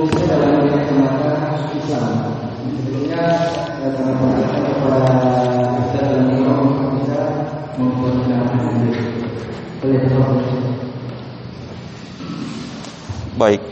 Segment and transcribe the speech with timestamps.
[0.00, 1.32] khususnya dalam kacamata
[1.76, 2.08] Islam.
[2.56, 3.22] Sebetulnya
[3.84, 4.32] pendapat
[4.64, 5.12] kepada
[5.76, 6.60] kita dalam Islam
[6.96, 7.20] bisa
[7.76, 9.04] memperkenalkan diri.
[9.84, 10.00] Boleh
[13.36, 13.62] Baik.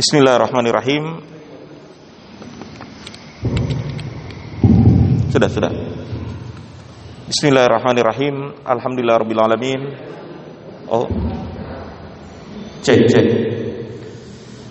[0.00, 1.04] Bismillahirrahmanirrahim.
[5.28, 5.72] Sudah, sudah.
[7.28, 8.64] Bismillahirrahmanirrahim.
[8.64, 9.80] Alhamdulillahirabbil alamin.
[10.88, 11.08] Oh.
[12.84, 13.26] Cek, cek.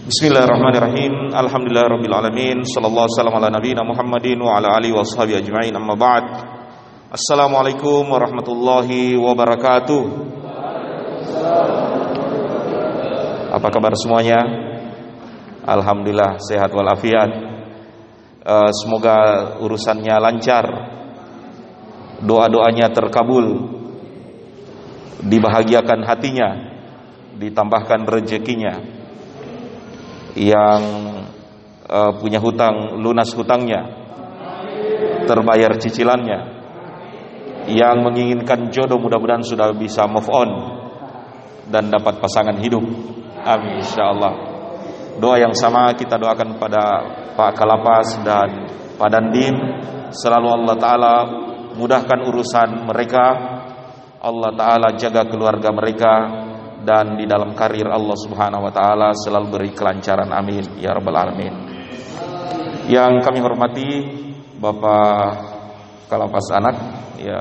[0.03, 1.31] Bismillahirrahmanirrahim.
[1.31, 2.67] Alhamdulillahirabbil alamin.
[2.67, 5.71] Sallallahu wasallam ala nabiyina Muhammadin wa ala alihi ajmain.
[5.71, 6.27] Amma ba'd.
[7.07, 10.03] Assalamualaikum warahmatullahi wabarakatuh.
[13.55, 14.43] Apa kabar semuanya?
[15.63, 17.31] Alhamdulillah sehat walafiat.
[18.43, 20.67] Uh, semoga urusannya lancar.
[22.19, 23.71] Doa-doanya terkabul.
[25.23, 26.49] Dibahagiakan hatinya,
[27.39, 28.92] ditambahkan rezekinya.
[30.33, 30.81] Yang
[31.89, 33.81] uh, punya hutang lunas hutangnya.
[35.29, 36.39] Terbayar cicilannya.
[37.69, 40.49] Yang menginginkan jodoh mudah-mudahan sudah bisa move on
[41.71, 42.83] dan dapat pasangan hidup.
[43.43, 44.33] Amin insyaallah.
[45.19, 46.83] Doa yang sama kita doakan pada
[47.37, 48.67] Pak Kalapas dan
[48.97, 49.55] Pak Dandim
[50.11, 51.15] selalu Allah taala
[51.77, 53.25] mudahkan urusan mereka.
[54.23, 56.13] Allah taala jaga keluarga mereka
[56.83, 61.53] dan di dalam karir Allah Subhanahu wa taala selalu beri kelancaran amin ya rabbal alamin.
[62.91, 63.89] Yang kami hormati
[64.59, 65.51] Bapak
[66.11, 66.75] Kalapas anak
[67.19, 67.39] ya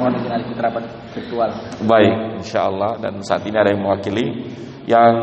[0.00, 1.50] mohon dengan rapat virtual.
[1.84, 4.26] Baik, insya Allah dan saat ini ada yang mewakili
[4.88, 5.14] yang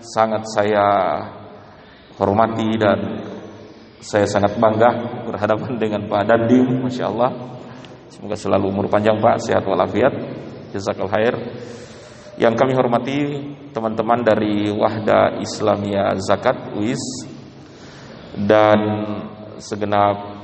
[0.00, 0.86] sangat saya
[2.14, 2.98] hormati dan
[3.98, 7.30] saya sangat bangga berhadapan dengan Pak Dandim, masya Allah.
[8.12, 10.12] Semoga selalu umur panjang Pak, sehat walafiat.
[10.74, 11.34] Jazakal khair.
[12.34, 13.18] Yang kami hormati
[13.70, 17.30] teman-teman dari Wahda Islamia Zakat UIS
[18.42, 18.78] dan
[19.62, 20.34] segenap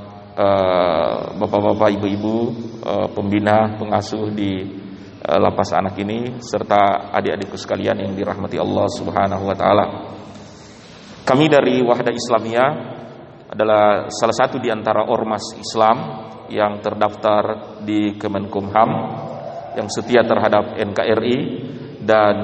[1.34, 2.54] bapak-bapak, ibu-ibu,
[3.10, 4.62] pembina, pengasuh di
[5.20, 9.86] lapas anak ini serta adik-adikku sekalian yang dirahmati Allah Subhanahu wa taala.
[11.26, 12.70] Kami dari Wahda Islamiyah
[13.50, 15.98] adalah salah satu di antara ormas Islam
[16.48, 19.19] yang terdaftar di Kemenkumham
[19.78, 21.36] yang setia terhadap NKRI
[22.02, 22.36] dan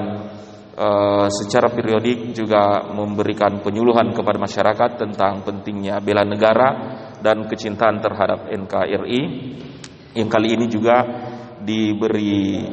[1.33, 6.69] secara periodik juga memberikan penyuluhan kepada masyarakat tentang pentingnya bela negara
[7.17, 9.21] dan kecintaan terhadap NKRI
[10.13, 11.01] yang kali ini juga
[11.61, 12.65] diberi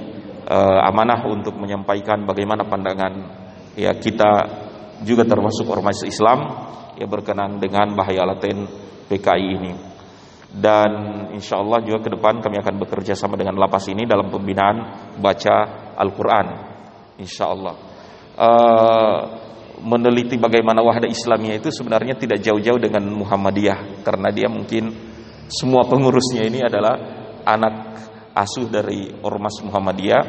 [0.49, 3.13] uh, amanah untuk menyampaikan bagaimana pandangan
[3.77, 4.33] ya kita
[5.05, 6.41] juga termasuk ormas Islam
[7.01, 8.69] yang berkenan dengan bahaya laten
[9.09, 9.73] PKI ini
[10.55, 10.91] dan
[11.35, 15.57] insya Allah juga ke depan kami akan bekerja sama dengan lapas ini dalam pembinaan baca
[15.99, 16.47] Al-Quran.
[17.19, 17.75] Insya Allah
[18.39, 19.19] uh,
[19.83, 24.91] meneliti bagaimana wahda Islamnya itu sebenarnya tidak jauh-jauh dengan Muhammadiyah karena dia mungkin
[25.51, 26.95] semua pengurusnya ini adalah
[27.45, 27.75] anak
[28.35, 30.23] asuh dari ormas Muhammadiyah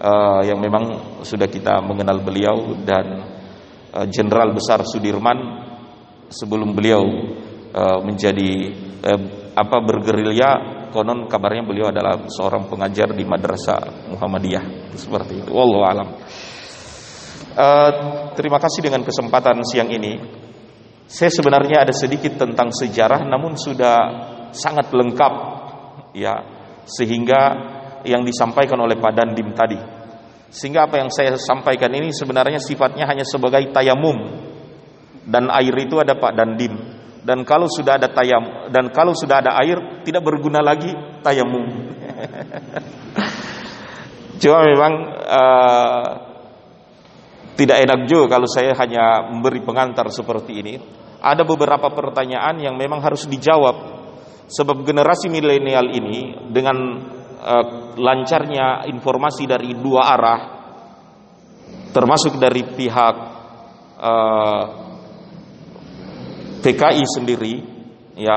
[0.00, 3.38] uh, yang memang sudah kita mengenal beliau dan
[3.90, 5.38] Jenderal uh, Besar Sudirman
[6.30, 7.02] sebelum beliau
[7.74, 8.70] uh, menjadi
[9.04, 9.20] uh,
[9.56, 10.50] apa bergerilya
[10.90, 16.08] konon kabarnya beliau adalah seorang pengajar di madrasah Muhammadiyah seperti itu wallahu alam
[17.50, 20.22] Uh, terima kasih dengan kesempatan siang ini.
[21.10, 23.98] Saya sebenarnya ada sedikit tentang sejarah, namun sudah
[24.54, 25.34] sangat lengkap,
[26.14, 26.46] ya,
[26.86, 27.42] sehingga
[28.06, 29.78] yang disampaikan oleh Pak Dandim tadi.
[30.50, 34.14] Sehingga apa yang saya sampaikan ini sebenarnya sifatnya hanya sebagai tayamum
[35.26, 36.74] dan air itu ada Pak Dandim.
[37.20, 40.88] Dan kalau sudah ada tayam dan kalau sudah ada air tidak berguna lagi
[41.20, 41.68] tayamum.
[44.40, 44.92] Cuma memang
[45.28, 46.08] uh,
[47.60, 50.74] tidak enak juga kalau saya hanya memberi pengantar seperti ini.
[51.20, 54.00] Ada beberapa pertanyaan yang memang harus dijawab.
[54.50, 57.04] Sebab generasi milenial ini dengan
[57.36, 60.60] uh, lancarnya informasi dari dua arah
[61.90, 63.16] termasuk dari pihak
[63.98, 64.62] uh,
[66.60, 67.54] PKI sendiri
[68.16, 68.36] ya.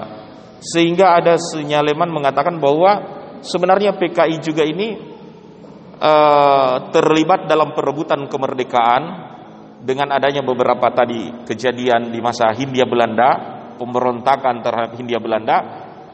[0.64, 2.92] Sehingga ada senyaleman mengatakan bahwa
[3.44, 4.96] sebenarnya PKI juga ini
[6.00, 9.04] uh, terlibat dalam perebutan kemerdekaan
[9.84, 13.30] dengan adanya beberapa tadi kejadian di masa Hindia Belanda,
[13.76, 15.58] pemberontakan terhadap Hindia Belanda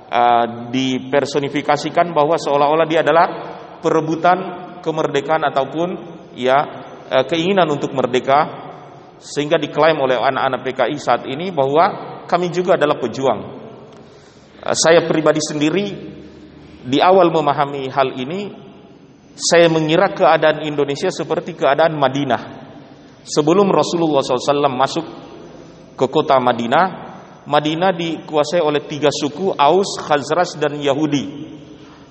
[0.10, 3.28] uh, dipersonifikasikan bahwa seolah-olah dia adalah
[3.80, 4.38] perebutan
[4.82, 5.88] kemerdekaan ataupun
[6.34, 6.58] ya
[7.14, 8.69] uh, keinginan untuk merdeka
[9.19, 13.39] sehingga diklaim oleh anak-anak PKI saat ini bahwa kami juga adalah pejuang.
[14.60, 15.86] Uh, saya pribadi sendiri
[16.88, 18.51] di awal memahami hal ini
[19.36, 22.69] saya mengira keadaan Indonesia seperti keadaan Madinah
[23.30, 25.06] Sebelum Rasulullah SAW masuk
[26.00, 26.86] ke kota Madinah,
[27.45, 31.51] Madinah dikuasai oleh tiga suku Aus, Khazraj dan Yahudi.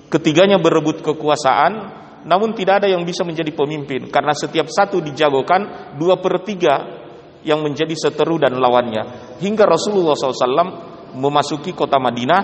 [0.09, 6.19] Ketiganya berebut kekuasaan, namun tidak ada yang bisa menjadi pemimpin karena setiap satu dijagokan dua
[6.19, 6.98] per tiga
[7.43, 9.35] yang menjadi seteru dan lawannya.
[9.39, 12.41] Hingga Rasulullah SAW memasuki kota Madinah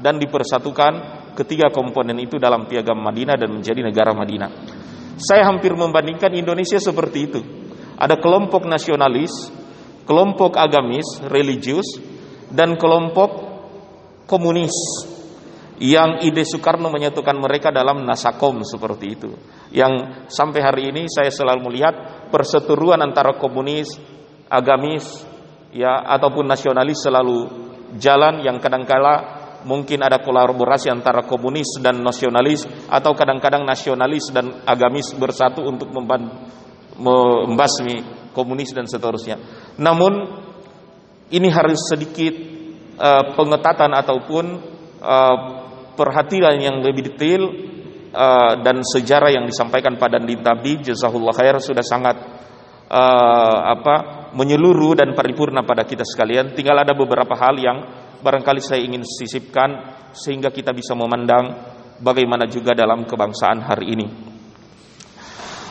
[0.00, 0.92] dan dipersatukan
[1.36, 4.50] ketiga komponen itu dalam piagam Madinah dan menjadi negara Madinah.
[5.20, 7.40] Saya hampir membandingkan Indonesia seperti itu.
[8.00, 9.52] Ada kelompok nasionalis,
[10.08, 12.00] kelompok agamis, religius,
[12.48, 13.52] dan kelompok
[14.24, 14.72] komunis
[15.80, 19.32] yang ide Soekarno menyatukan mereka dalam Nasakom seperti itu.
[19.72, 23.96] Yang sampai hari ini saya selalu melihat perseteruan antara komunis,
[24.50, 25.06] agamis,
[25.70, 27.38] ya ataupun nasionalis selalu
[27.96, 35.12] jalan yang kadangkala mungkin ada kolaborasi antara komunis dan nasionalis atau kadang-kadang nasionalis dan agamis
[35.16, 35.92] bersatu untuk
[37.00, 37.96] membasmi
[38.32, 39.36] komunis dan seterusnya.
[39.76, 40.12] Namun
[41.30, 42.34] ini harus sedikit
[42.98, 44.44] uh, pengetatan ataupun
[45.02, 45.36] uh,
[45.94, 47.42] perhatian yang lebih detail
[48.14, 52.16] uh, dan sejarah yang disampaikan pada Dintabi jazahullah khair sudah sangat
[52.88, 56.54] uh, apa menyeluruh dan paripurna pada kita sekalian.
[56.54, 57.78] Tinggal ada beberapa hal yang
[58.20, 61.56] barangkali saya ingin sisipkan sehingga kita bisa memandang
[62.00, 64.06] bagaimana juga dalam kebangsaan hari ini.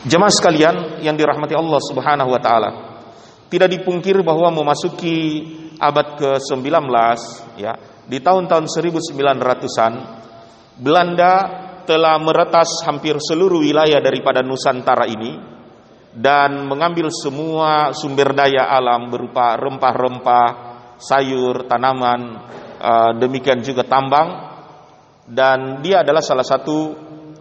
[0.08, 2.72] Jemaah sekalian yang dirahmati Allah Subhanahu wa taala.
[3.50, 5.44] Tidak dipungkir bahwa memasuki
[5.82, 6.70] abad ke-19
[7.58, 7.74] ya,
[8.06, 9.94] di tahun-tahun 1900-an
[10.80, 11.34] Belanda
[11.84, 15.59] telah meretas hampir seluruh wilayah daripada Nusantara ini
[16.14, 20.48] dan mengambil semua sumber daya alam berupa rempah-rempah,
[20.98, 22.22] sayur, tanaman,
[22.82, 24.50] uh, demikian juga tambang
[25.30, 26.78] dan dia adalah salah satu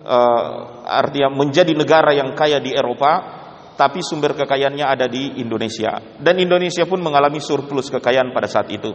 [0.04, 0.52] uh,
[0.84, 3.40] artinya menjadi negara yang kaya di Eropa
[3.78, 8.92] tapi sumber kekayaannya ada di Indonesia dan Indonesia pun mengalami surplus kekayaan pada saat itu.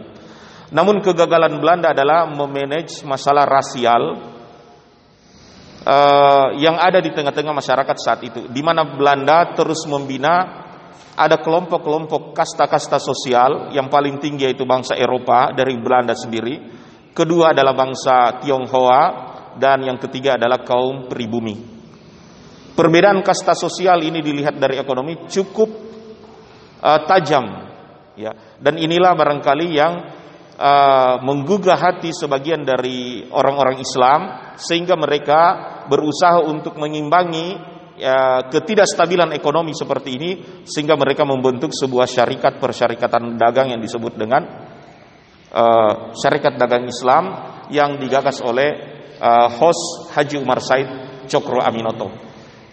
[0.74, 4.33] Namun kegagalan Belanda adalah memanage masalah rasial
[5.84, 10.64] uh, yang ada di tengah-tengah masyarakat saat itu, di mana Belanda terus membina
[11.14, 16.82] ada kelompok-kelompok kasta-kasta sosial yang paling tinggi yaitu bangsa Eropa dari Belanda sendiri.
[17.14, 19.02] Kedua adalah bangsa Tionghoa
[19.54, 21.54] dan yang ketiga adalah kaum pribumi.
[22.74, 25.70] Perbedaan kasta sosial ini dilihat dari ekonomi cukup
[26.82, 27.46] uh, tajam
[28.18, 28.34] ya.
[28.58, 29.92] Dan inilah barangkali yang
[30.58, 34.20] uh, menggugah hati sebagian dari orang-orang Islam
[34.58, 35.40] sehingga mereka
[35.90, 37.58] berusaha untuk mengimbangi
[37.98, 40.30] ya, ketidakstabilan ekonomi seperti ini
[40.66, 44.42] sehingga mereka membentuk sebuah syarikat persyarikatan dagang yang disebut dengan
[45.50, 47.24] uh, syarikat dagang Islam
[47.70, 48.70] yang digagas oleh
[49.18, 50.88] uh, host Haji Umar Said
[51.26, 52.08] Cokro Aminoto.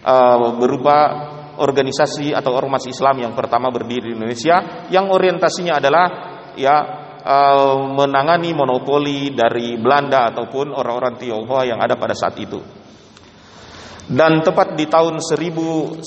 [0.02, 1.30] Uh, berupa
[1.62, 6.06] organisasi atau ormas Islam yang pertama berdiri di Indonesia yang orientasinya adalah
[6.58, 12.58] ya uh, menangani monopoli dari Belanda ataupun orang-orang Tionghoa yang ada pada saat itu.
[14.02, 16.02] Dan tepat di tahun 1914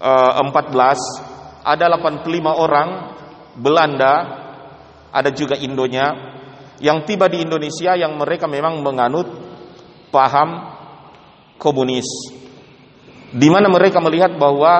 [0.00, 1.04] eh,
[1.62, 2.24] ada 85
[2.56, 2.88] orang
[3.54, 4.14] Belanda,
[5.12, 6.36] ada juga Indonya
[6.80, 9.28] yang tiba di Indonesia yang mereka memang menganut
[10.08, 10.76] paham
[11.60, 12.08] komunis.
[13.32, 14.74] Di mana mereka melihat bahwa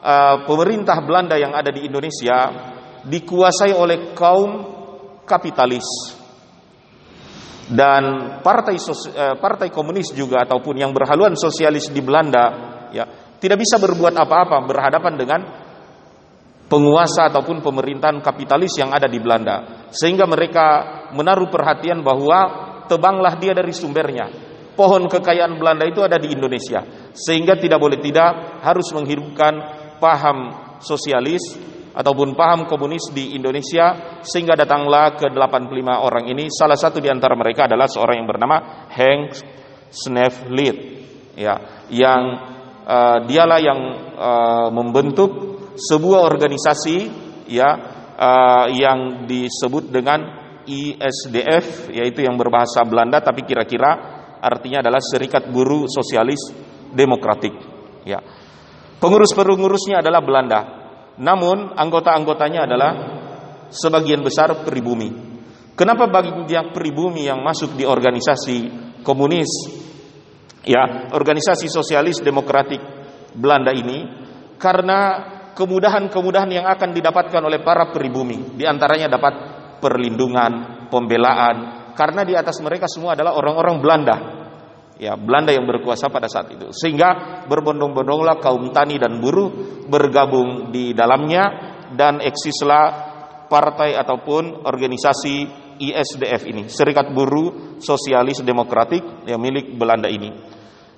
[0.00, 2.50] uh, pemerintah Belanda yang ada di Indonesia
[3.06, 4.50] dikuasai oleh kaum
[5.24, 5.86] kapitalis.
[7.70, 12.44] Dan partai eh, partai komunis juga ataupun yang berhaluan sosialis di Belanda
[12.90, 13.06] ya
[13.38, 15.40] tidak bisa berbuat apa-apa berhadapan dengan
[16.66, 19.86] penguasa ataupun pemerintahan kapitalis yang ada di Belanda.
[19.94, 20.66] Sehingga mereka
[21.14, 22.38] menaruh perhatian bahwa
[22.90, 24.26] tebanglah dia dari sumbernya.
[24.74, 27.10] Pohon kekayaan Belanda itu ada di Indonesia.
[27.14, 29.54] Sehingga tidak boleh tidak harus menghidupkan
[30.02, 30.38] paham
[30.82, 31.69] sosialis
[32.00, 35.68] ataupun paham komunis di Indonesia sehingga datanglah ke 85
[36.00, 36.48] orang ini.
[36.48, 38.56] Salah satu di antara mereka adalah seorang yang bernama
[38.88, 39.36] Hank
[39.92, 40.76] Sneflit
[41.36, 42.22] ya yang
[42.88, 43.80] uh, dialah yang
[44.16, 45.30] uh, membentuk
[45.76, 46.96] sebuah organisasi
[47.52, 47.68] ya
[48.16, 53.90] uh, yang disebut dengan ISDF yaitu yang berbahasa Belanda tapi kira-kira
[54.40, 56.48] artinya adalah Serikat Buruh Sosialis
[56.90, 57.52] Demokratik
[58.08, 58.24] ya.
[59.00, 60.79] Pengurus-pengurusnya adalah Belanda
[61.20, 62.92] namun anggota-anggotanya adalah
[63.68, 65.12] sebagian besar pribumi.
[65.76, 68.56] Kenapa bagi yang pribumi yang masuk di organisasi
[69.04, 69.48] komunis,
[70.64, 72.80] ya organisasi sosialis demokratik
[73.36, 74.04] Belanda ini,
[74.56, 74.98] karena
[75.56, 79.34] kemudahan-kemudahan yang akan didapatkan oleh para pribumi, di antaranya dapat
[79.80, 81.56] perlindungan, pembelaan,
[81.96, 84.16] karena di atas mereka semua adalah orang-orang Belanda,
[85.00, 86.68] ya Belanda yang berkuasa pada saat itu.
[86.76, 89.48] Sehingga berbondong-bondonglah kaum tani dan buruh
[89.88, 91.48] bergabung di dalamnya
[91.96, 93.08] dan eksislah
[93.48, 95.48] partai ataupun organisasi
[95.80, 96.68] ISDF ini.
[96.68, 100.28] Serikat Buruh Sosialis Demokratik yang milik Belanda ini.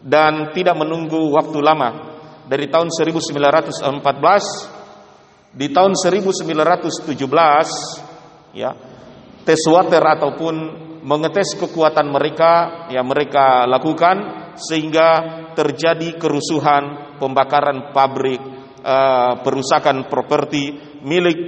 [0.02, 2.18] Dan tidak menunggu waktu lama
[2.50, 7.14] dari tahun 1914 di tahun 1917
[8.58, 8.74] ya
[9.46, 15.08] tes water ataupun mengetes kekuatan mereka yang mereka lakukan sehingga
[15.52, 18.40] terjadi kerusuhan, pembakaran pabrik,
[18.82, 21.38] uh, perusakan properti milik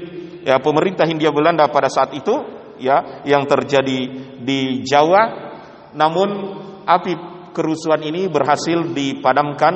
[0.43, 2.35] ya pemerintah Hindia Belanda pada saat itu
[2.83, 3.99] ya yang terjadi
[4.43, 5.53] di Jawa.
[5.95, 6.29] Namun
[6.85, 7.13] api
[7.55, 9.75] kerusuhan ini berhasil dipadamkan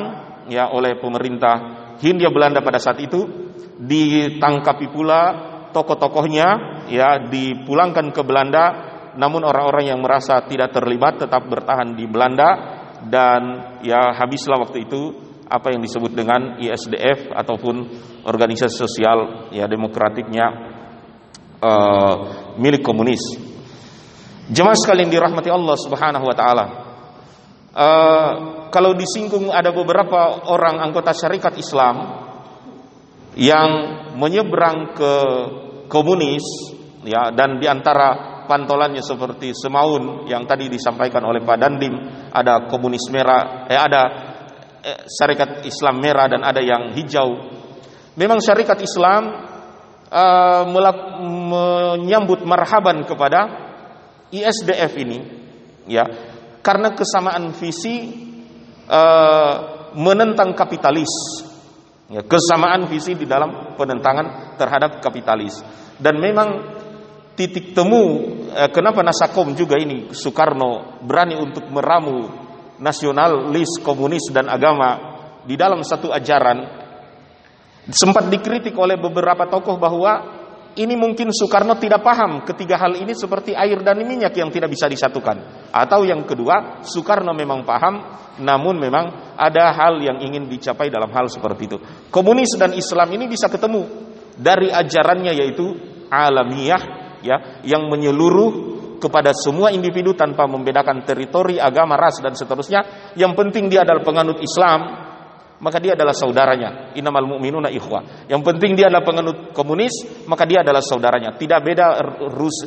[0.51, 1.55] ya oleh pemerintah
[2.03, 5.23] Hindia Belanda pada saat itu ditangkapi pula
[5.71, 6.49] tokoh-tokohnya
[6.91, 13.41] ya dipulangkan ke Belanda namun orang-orang yang merasa tidak terlibat tetap bertahan di Belanda dan
[13.83, 17.89] ya habislah waktu itu apa yang disebut dengan ISDF ataupun
[18.23, 20.47] organisasi sosial ya demokratiknya
[21.59, 22.15] uh,
[22.63, 23.21] milik komunis.
[24.49, 26.67] Jemaah sekalian dirahmati Allah Subhanahu wa taala.
[27.75, 28.31] Uh,
[28.71, 32.23] kalau disinggung ada beberapa orang anggota syarikat Islam
[33.35, 33.71] yang
[34.15, 35.15] menyeberang ke
[35.89, 36.45] komunis
[37.07, 41.95] ya dan di antara pantolannya seperti Semaun yang tadi disampaikan oleh Pak Dandim.
[42.33, 44.03] Ada komunis merah eh ada
[44.81, 47.37] eh, syarikat Islam merah dan ada yang hijau.
[48.19, 49.31] Memang syarikat Islam
[50.11, 53.47] uh, menyambut marhaban kepada
[54.35, 55.19] ISDF ini
[55.87, 56.03] ya
[56.59, 57.97] karena kesamaan visi
[58.91, 59.55] uh,
[59.97, 61.11] menentang kapitalis.
[62.09, 65.61] Ya, kesamaan visi di dalam penentangan terhadap kapitalis.
[66.01, 66.78] Dan memang
[67.39, 72.27] titik temu eh, kenapa Nasakom juga ini Soekarno berani untuk meramu
[72.83, 74.99] nasionalis, komunis dan agama
[75.47, 76.91] di dalam satu ajaran?
[77.89, 80.37] Sempat dikritik oleh beberapa tokoh bahwa
[80.75, 84.91] ini mungkin Soekarno tidak paham ketiga hal ini seperti air dan minyak yang tidak bisa
[84.91, 85.71] disatukan.
[85.71, 88.03] Atau yang kedua Soekarno memang paham
[88.43, 91.79] namun memang ada hal yang ingin dicapai dalam hal seperti itu.
[92.11, 93.87] Komunis dan Islam ini bisa ketemu
[94.37, 95.67] dari ajarannya yaitu
[96.13, 103.15] alamiah ya yang menyeluruh kepada semua individu tanpa membedakan teritori, agama, ras dan seterusnya.
[103.15, 104.81] Yang penting dia adalah penganut Islam,
[105.63, 106.93] maka dia adalah saudaranya.
[106.99, 108.27] Innamal mu'minuna ikhwah.
[108.27, 111.39] Yang penting dia adalah penganut komunis, maka dia adalah saudaranya.
[111.39, 111.87] Tidak beda
[112.35, 112.59] Rus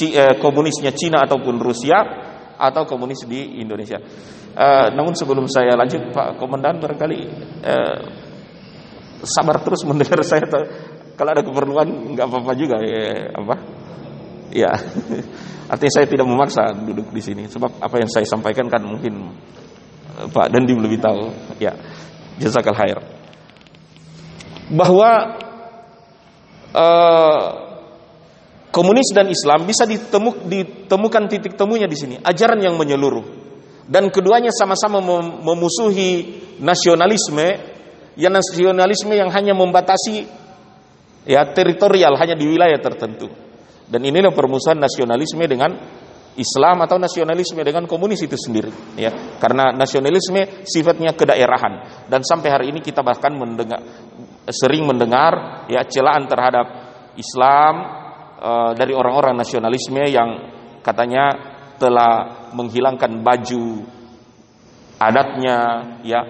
[0.00, 1.98] eh, komunisnya Cina ataupun Rusia
[2.56, 4.00] atau komunis di Indonesia.
[4.54, 7.20] Uh, namun sebelum saya lanjut Pak Komandan barangkali
[7.66, 7.98] uh,
[9.26, 10.46] sabar terus mendengar saya
[11.18, 13.54] kalau ada keperluan nggak apa-apa juga ya apa
[14.54, 14.70] Ya,
[15.72, 19.34] artinya saya tidak memaksa duduk di sini sebab apa yang saya sampaikan kan mungkin
[20.14, 21.34] eh, Pak Dandim lebih tahu.
[21.58, 21.74] Ya,
[22.38, 23.02] jazakal khair.
[24.70, 25.36] Bahwa
[26.72, 27.42] uh,
[28.72, 33.44] komunis dan Islam bisa ditemuk, ditemukan titik temunya di sini, ajaran yang menyeluruh.
[33.84, 35.04] Dan keduanya sama-sama
[35.44, 37.60] memusuhi nasionalisme,
[38.16, 40.24] yang nasionalisme yang hanya membatasi
[41.28, 43.43] ya teritorial hanya di wilayah tertentu.
[43.84, 45.76] Dan inilah permusuhan nasionalisme dengan
[46.34, 49.38] Islam atau nasionalisme dengan komunis itu sendiri ya.
[49.38, 52.06] Karena nasionalisme sifatnya kedaerahan.
[52.10, 53.78] Dan sampai hari ini kita bahkan mendengar
[54.50, 56.66] sering mendengar ya celaan terhadap
[57.16, 57.74] Islam
[58.42, 60.52] uh, dari orang-orang nasionalisme yang
[60.84, 61.32] katanya
[61.80, 63.88] telah menghilangkan baju
[65.00, 65.58] adatnya
[66.04, 66.20] ya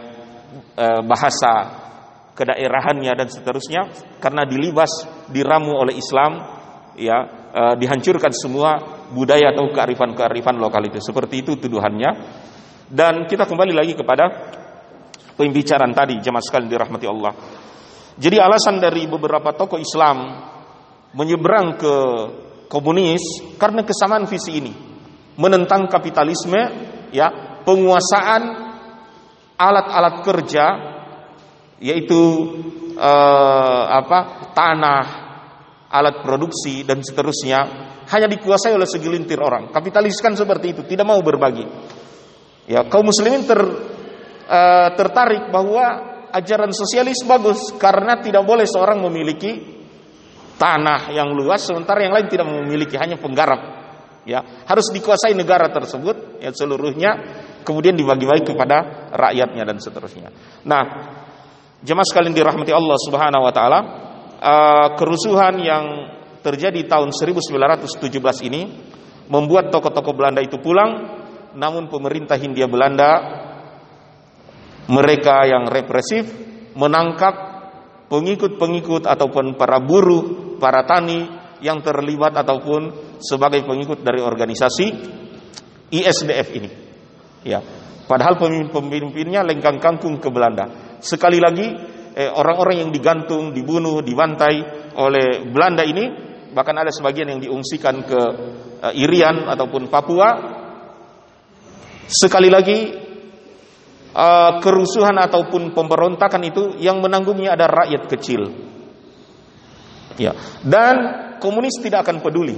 [0.79, 1.83] uh, bahasa
[2.35, 3.83] kedaerahannya dan seterusnya
[4.19, 4.91] karena dilibas
[5.31, 6.39] diramu oleh Islam
[6.99, 8.83] ya uh, dihancurkan semua
[9.15, 10.99] budaya atau kearifan-kearifan lokal itu.
[10.99, 12.11] Seperti itu tuduhannya.
[12.91, 14.29] Dan kita kembali lagi kepada
[15.39, 17.33] pembicaraan tadi jemaah sekalian dirahmati Allah.
[18.15, 20.19] Jadi alasan dari beberapa tokoh Islam
[21.15, 21.95] menyeberang ke
[22.71, 24.75] komunis karena kesamaan visi ini.
[25.35, 26.61] Menentang kapitalisme,
[27.11, 28.43] ya, penguasaan
[29.59, 30.67] alat-alat kerja
[31.83, 32.23] yaitu
[32.95, 34.51] eh, apa?
[34.55, 35.24] tanah,
[35.95, 37.59] alat produksi dan seterusnya
[38.11, 39.71] hanya dikuasai oleh segelintir orang.
[39.71, 41.65] Kapitalis kan seperti itu, tidak mau berbagi.
[42.67, 49.75] Ya, kaum muslimin ter, uh, tertarik bahwa ajaran sosialis bagus karena tidak boleh seorang memiliki
[50.59, 53.85] tanah yang luas sementara yang lain tidak memiliki hanya penggarap.
[54.25, 57.11] Ya, harus dikuasai negara tersebut ya seluruhnya
[57.61, 60.33] kemudian dibagi-bagi kepada rakyatnya dan seterusnya.
[60.65, 60.83] Nah,
[61.85, 63.81] jemaah sekalian dirahmati Allah Subhanahu wa taala,
[64.41, 65.85] uh, kerusuhan yang
[66.45, 68.63] terjadi tahun 1917 ini
[69.33, 71.23] membuat tokoh-tokoh Belanda itu pulang
[71.55, 73.43] namun pemerintah Hindia Belanda
[74.91, 76.29] mereka yang represif
[76.77, 77.55] menangkap
[78.13, 81.25] pengikut-pengikut ataupun para buruh, para tani
[81.65, 82.93] yang terlibat ataupun
[83.25, 84.87] sebagai pengikut dari organisasi
[85.89, 86.71] ISDF ini.
[87.47, 87.65] Ya.
[88.05, 90.99] Padahal pemimpin-pemimpinnya lengkang kangkung ke Belanda.
[91.01, 91.73] Sekali lagi
[92.15, 98.21] eh, orang-orang yang digantung, dibunuh, dibantai oleh Belanda ini bahkan ada sebagian yang diungsikan ke
[98.91, 100.31] eh, Irian ataupun Papua.
[102.07, 102.79] Sekali lagi
[104.15, 108.43] eh, kerusuhan ataupun pemberontakan itu yang menanggungnya ada rakyat kecil.
[110.15, 110.31] Ya.
[110.63, 110.95] Dan
[111.43, 112.55] komunis tidak akan peduli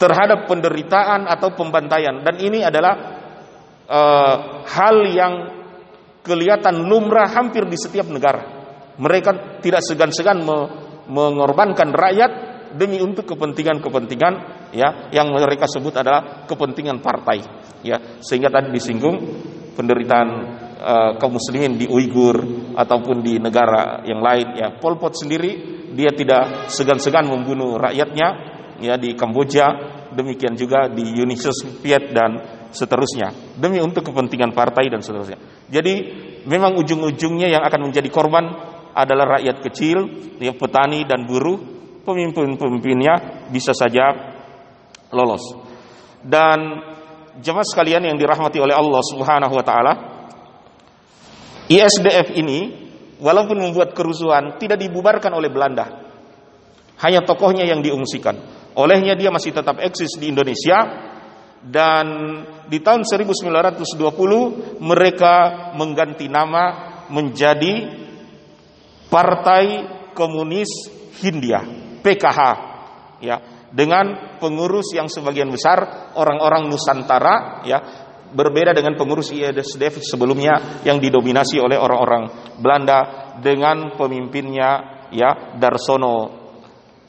[0.00, 3.18] terhadap penderitaan atau pembantaian dan ini adalah
[3.90, 5.34] uh, hal yang
[6.28, 8.44] kelihatan lumrah hampir di setiap negara.
[9.00, 10.58] Mereka tidak segan-segan me
[11.08, 12.32] mengorbankan rakyat
[12.76, 14.34] demi untuk kepentingan-kepentingan
[14.76, 17.40] ya yang mereka sebut adalah kepentingan partai
[17.80, 17.96] ya.
[18.20, 19.16] Sehingga tadi disinggung
[19.72, 20.28] penderitaan
[20.76, 22.36] uh, kaum muslimin di Uighur
[22.76, 24.68] ataupun di negara yang lain ya.
[24.76, 28.28] Pol Pot sendiri dia tidak segan-segan membunuh rakyatnya
[28.84, 29.96] ya di Kamboja.
[30.08, 35.94] Demikian juga di Uni Soviet dan seterusnya demi untuk kepentingan partai dan seterusnya jadi
[36.44, 38.44] memang ujung-ujungnya yang akan menjadi korban
[38.92, 39.98] adalah rakyat kecil
[40.38, 41.58] petani dan buruh
[42.02, 44.12] pemimpin-pemimpinnya bisa saja
[45.12, 45.44] lolos
[46.24, 46.58] dan
[47.38, 49.92] jemaah sekalian yang dirahmati oleh Allah Subhanahu wa taala
[51.68, 52.88] ISDF ini
[53.20, 55.86] walaupun membuat kerusuhan tidak dibubarkan oleh Belanda.
[56.98, 58.34] Hanya tokohnya yang diungsikan.
[58.74, 60.78] Olehnya dia masih tetap eksis di Indonesia
[61.64, 62.06] dan
[62.70, 65.36] di tahun 1920 mereka
[65.74, 66.64] mengganti nama
[67.10, 68.06] menjadi
[69.08, 69.64] Partai
[70.12, 70.68] Komunis
[71.18, 71.64] Hindia,
[72.04, 72.40] PKH.
[73.18, 73.42] Ya,
[73.74, 77.78] dengan pengurus yang sebagian besar orang-orang Nusantara ya
[78.28, 82.98] berbeda dengan pengurus ISDF sebelumnya yang didominasi oleh orang-orang Belanda
[83.40, 84.70] dengan pemimpinnya
[85.12, 86.47] ya Darsono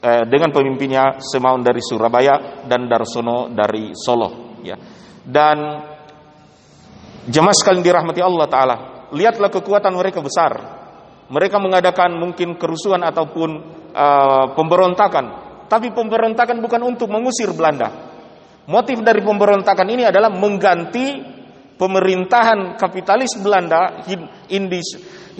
[0.00, 4.76] eh, dengan pemimpinnya Semaun dari Surabaya dan Darsono dari Solo ya.
[5.20, 5.56] Dan
[7.28, 8.76] jemaah sekalian dirahmati Allah taala
[9.12, 10.80] lihatlah kekuatan mereka besar.
[11.30, 13.50] Mereka mengadakan mungkin kerusuhan ataupun
[13.94, 15.24] uh, pemberontakan.
[15.70, 18.10] Tapi pemberontakan bukan untuk mengusir Belanda.
[18.66, 21.38] Motif dari pemberontakan ini adalah mengganti
[21.80, 24.04] pemerintahan kapitalis Belanda,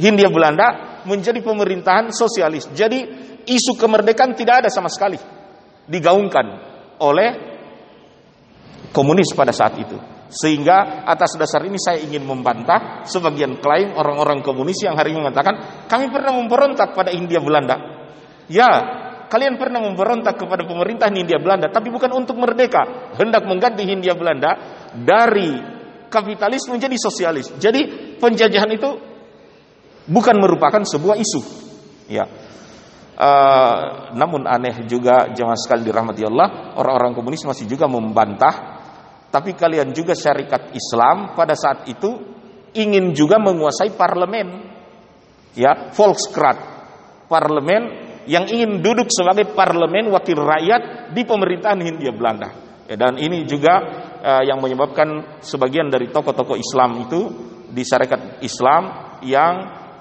[0.00, 0.68] Hindia Belanda
[1.04, 2.72] menjadi pemerintahan sosialis.
[2.72, 3.04] Jadi
[3.44, 5.20] isu kemerdekaan tidak ada sama sekali
[5.84, 6.46] digaungkan
[7.04, 7.28] oleh
[8.96, 10.00] komunis pada saat itu.
[10.30, 15.84] Sehingga atas dasar ini saya ingin membantah sebagian klaim orang-orang komunis yang hari ini mengatakan
[15.90, 17.76] kami pernah memberontak pada Hindia Belanda.
[18.46, 18.70] Ya,
[19.26, 24.54] kalian pernah memberontak kepada pemerintahan Hindia Belanda, tapi bukan untuk merdeka, hendak mengganti Hindia Belanda
[24.94, 25.79] dari
[26.10, 27.54] kapitalis menjadi sosialis.
[27.56, 28.90] Jadi penjajahan itu
[30.10, 31.40] bukan merupakan sebuah isu.
[32.10, 32.26] Ya.
[33.20, 38.82] Uh, namun aneh juga jemaah sekali dirahmati Allah, orang-orang komunis masih juga membantah.
[39.30, 42.18] Tapi kalian juga syarikat Islam pada saat itu
[42.74, 44.66] ingin juga menguasai parlemen.
[45.54, 46.58] Ya, Volkskrad.
[47.30, 52.50] Parlemen yang ingin duduk sebagai parlemen wakil rakyat di pemerintahan Hindia Belanda.
[52.90, 53.78] Ya, dan ini juga
[54.20, 57.20] uh, yang menyebabkan sebagian dari tokoh-tokoh Islam itu
[57.70, 59.54] di syarikat Islam yang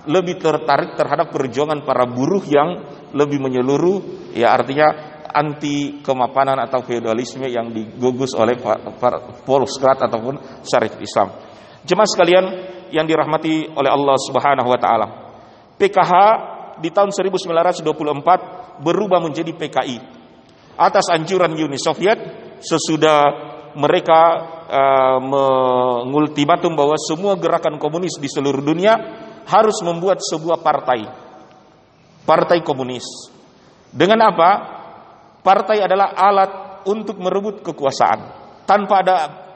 [0.10, 2.82] lebih tertarik terhadap perjuangan para buruh yang
[3.14, 4.88] lebih menyeluruh, ya artinya
[5.30, 8.58] anti kemapanan atau feodalisme yang digugus oleh
[9.46, 11.30] Volkskrad ataupun syarikat Islam.
[11.86, 12.46] Jemaah sekalian
[12.90, 15.08] yang dirahmati oleh Allah Subhanahu wa taala.
[15.78, 16.14] PKH
[16.82, 19.98] di tahun 1924 berubah menjadi PKI
[20.80, 22.20] atas anjuran Uni Soviet
[22.64, 24.22] sesudah mereka
[24.70, 28.94] uh, mengultimatum bahwa semua gerakan komunis di seluruh dunia
[29.50, 31.10] harus membuat sebuah partai.
[32.26, 33.06] Partai komunis.
[33.90, 34.50] Dengan apa?
[35.42, 36.52] Partai adalah alat
[36.86, 38.20] untuk merebut kekuasaan.
[38.70, 39.16] Tanpa ada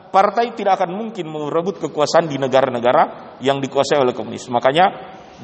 [0.09, 4.49] partai tidak akan mungkin merebut kekuasaan di negara-negara yang dikuasai oleh komunis.
[4.49, 4.89] Makanya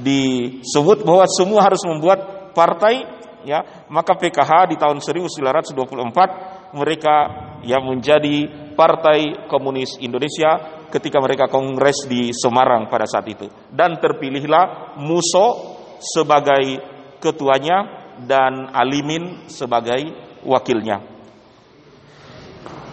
[0.01, 3.05] disebut bahwa semua harus membuat partai
[3.45, 3.85] ya.
[3.89, 7.15] Maka PKH di tahun 1924 mereka
[7.63, 14.95] yang menjadi Partai Komunis Indonesia ketika mereka kongres di Semarang pada saat itu dan terpilihlah
[15.03, 16.79] Muso sebagai
[17.19, 19.99] ketuanya dan Alimin sebagai
[20.47, 21.03] wakilnya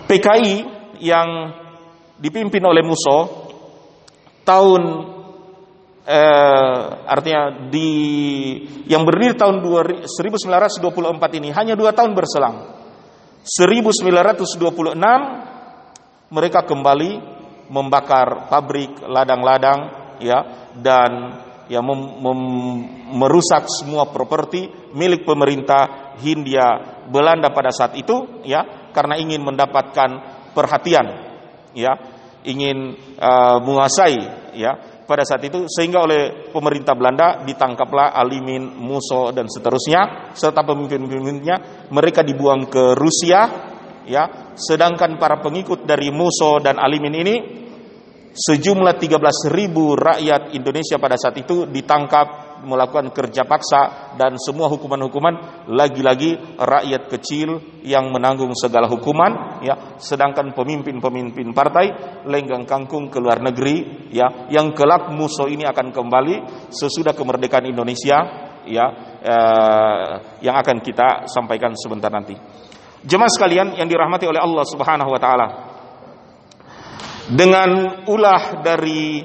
[0.07, 0.55] PKI
[1.03, 1.29] yang
[2.17, 3.51] dipimpin oleh Muso
[4.47, 4.83] tahun
[6.07, 7.91] eh, artinya di
[8.87, 9.59] yang berdiri tahun
[10.07, 12.86] 1924 ini hanya dua tahun berselang.
[13.47, 14.99] 1926
[16.35, 17.11] mereka kembali
[17.71, 19.79] membakar pabrik, ladang-ladang,
[20.19, 21.39] ya, dan
[21.71, 29.19] ya mem- mem- merusak semua properti milik pemerintah Hindia Belanda pada saat itu, ya, karena
[29.19, 30.11] ingin mendapatkan
[30.51, 31.07] perhatian,
[31.75, 31.95] ya,
[32.43, 34.19] ingin uh, menguasai,
[34.59, 41.88] ya, pada saat itu sehingga oleh pemerintah Belanda ditangkaplah Alimin, Muso dan seterusnya serta pemimpin-pemimpinnya.
[41.95, 43.40] Mereka dibuang ke Rusia
[44.05, 44.53] ya.
[44.59, 47.37] Sedangkan para pengikut dari Muso dan Alimin ini
[48.37, 49.49] sejumlah 13.000
[49.97, 57.81] rakyat Indonesia pada saat itu ditangkap melakukan kerja paksa dan semua hukuman-hukuman lagi-lagi rakyat kecil
[57.85, 61.92] yang menanggung segala hukuman ya sedangkan pemimpin-pemimpin partai
[62.25, 68.47] lenggang kangkung ke luar negeri ya yang kelak musuh ini akan kembali sesudah kemerdekaan Indonesia
[68.66, 68.87] ya
[69.23, 72.35] eh, yang akan kita sampaikan sebentar nanti.
[73.07, 75.49] Jemaah sekalian yang dirahmati oleh Allah Subhanahu wa taala.
[77.27, 79.23] Dengan ulah dari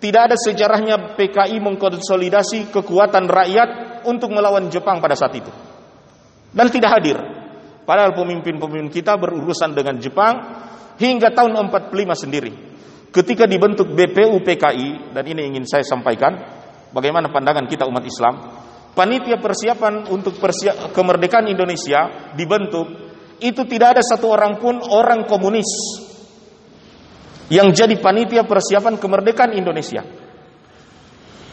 [0.02, 3.70] Tidak ada sejarahnya PKI mengkonsolidasi kekuatan rakyat
[4.10, 5.52] untuk melawan Jepang pada saat itu.
[6.52, 7.18] Dan tidak hadir.
[7.86, 10.42] Padahal pemimpin-pemimpin kita berurusan dengan Jepang
[10.98, 12.52] hingga tahun 45 sendiri.
[13.12, 16.40] Ketika dibentuk BPU PKI dan ini ingin saya sampaikan
[16.96, 18.36] bagaimana pandangan kita umat Islam.
[18.92, 23.11] Panitia persiapan untuk persiap, kemerdekaan Indonesia dibentuk
[23.42, 25.66] itu tidak ada satu orang pun orang komunis
[27.52, 30.06] yang jadi panitia persiapan kemerdekaan Indonesia.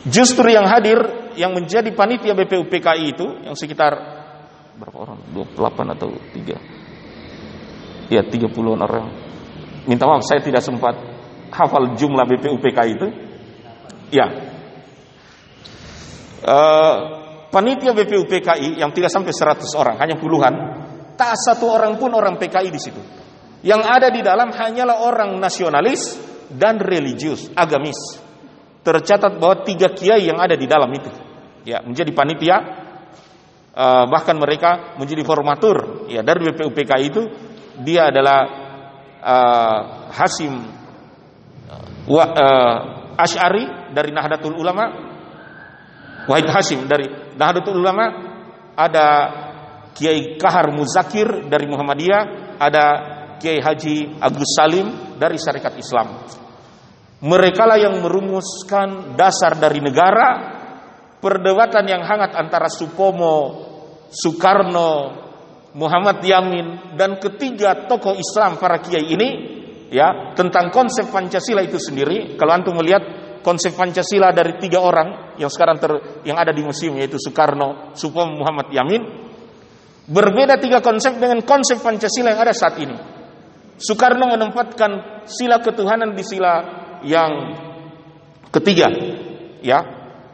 [0.07, 0.95] Justru yang hadir
[1.35, 3.99] yang menjadi panitia BPU PKI itu yang sekitar
[4.79, 5.19] berapa orang?
[5.35, 8.15] 28 atau 3.
[8.15, 9.11] Ya, 30-an orang.
[9.91, 10.95] Minta maaf saya tidak sempat
[11.51, 13.11] hafal jumlah BPU PKI itu.
[14.15, 14.31] Ya.
[16.47, 16.95] Uh,
[17.51, 20.78] panitia BPU PKI yang tidak sampai 100 orang, hanya puluhan,
[21.19, 23.03] tak satu orang pun orang PKI di situ.
[23.67, 26.15] Yang ada di dalam hanyalah orang nasionalis
[26.47, 27.99] dan religius, agamis.
[28.87, 31.11] Tercatat bahwa tiga kiai yang ada di dalam itu,
[31.67, 32.57] ya menjadi panitia,
[33.75, 36.07] uh, bahkan mereka menjadi formatur.
[36.07, 37.23] Ya dari BPU PKI itu
[37.83, 38.39] dia adalah
[39.21, 39.81] uh,
[40.15, 40.55] Hasim
[42.09, 44.87] uh, Ash'ari dari Nahdlatul Ulama,
[46.31, 48.07] Wahid Hasim dari Nahdlatul Ulama,
[48.79, 49.07] ada
[49.99, 52.87] Kiai Kahar Muzakir dari Muhammadiyah, ada
[53.43, 56.23] Kiai Haji Agus Salim dari Syarikat Islam.
[57.19, 60.55] Mereka lah yang merumuskan dasar dari negara
[61.19, 63.67] perdebatan yang hangat antara Supomo,
[64.07, 65.27] Soekarno,
[65.75, 69.29] Muhammad Yamin dan ketiga tokoh Islam para kiai ini
[69.91, 72.39] ya tentang konsep Pancasila itu sendiri.
[72.39, 73.03] Kalau antum melihat
[73.43, 78.47] konsep Pancasila dari tiga orang yang sekarang ter, yang ada di museum yaitu Soekarno, Supomo,
[78.47, 79.28] Muhammad Yamin
[80.09, 82.97] berbeda tiga konsep dengan konsep Pancasila yang ada saat ini.
[83.79, 86.53] Soekarno menempatkan sila ketuhanan di sila
[87.07, 87.31] yang
[88.51, 88.91] ketiga,
[89.63, 89.79] ya,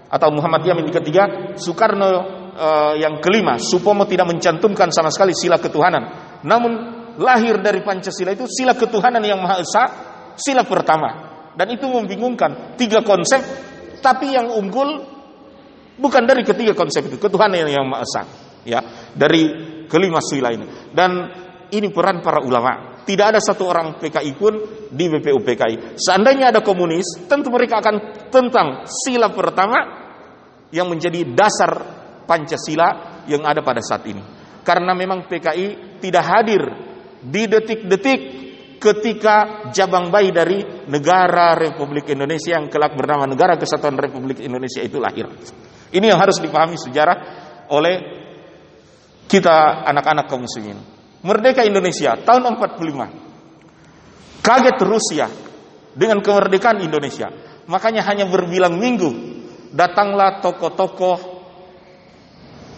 [0.08, 2.08] atau Muhammad Yamin di ketiga, Soekarno
[2.54, 3.60] uh, yang kelima.
[3.60, 6.02] Supomo tidak mencantumkan sama sekali sila ketuhanan.
[6.46, 6.72] Namun
[7.20, 9.84] lahir dari Pancasila itu sila ketuhanan yang maha esa,
[10.38, 11.34] sila pertama.
[11.54, 13.42] Dan itu membingungkan tiga konsep,
[14.00, 15.04] tapi yang unggul
[16.00, 18.22] bukan dari ketiga konsep itu, ketuhanan yang maha esa,
[18.64, 18.80] ya,
[19.12, 19.42] dari
[19.86, 20.90] kelima sila ini.
[20.90, 21.10] Dan
[21.70, 24.54] ini peran para ulama tidak ada satu orang PKI pun
[24.88, 26.00] di BPU PKI.
[26.00, 29.76] Seandainya ada komunis, tentu mereka akan tentang sila pertama
[30.72, 34.24] yang menjadi dasar Pancasila yang ada pada saat ini.
[34.64, 36.62] Karena memang PKI tidak hadir
[37.20, 38.20] di detik-detik
[38.80, 44.96] ketika jabang bayi dari negara Republik Indonesia yang kelak bernama Negara Kesatuan Republik Indonesia itu
[44.96, 45.28] lahir.
[45.92, 47.16] Ini yang harus dipahami sejarah
[47.68, 48.23] oleh
[49.26, 50.78] kita anak-anak kaum muslimin.
[51.24, 54.44] Merdeka Indonesia tahun 45.
[54.44, 55.26] Kaget Rusia
[55.96, 57.32] dengan kemerdekaan Indonesia.
[57.64, 59.08] Makanya hanya berbilang minggu
[59.72, 61.16] datanglah tokoh-tokoh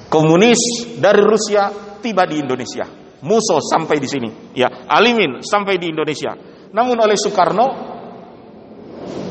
[0.06, 2.86] komunis dari Rusia tiba di Indonesia.
[3.26, 6.36] Musso sampai di sini, ya, Alimin sampai di Indonesia.
[6.70, 7.66] Namun oleh Soekarno